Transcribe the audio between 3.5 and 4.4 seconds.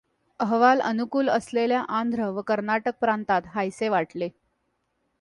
हायसे वाटले.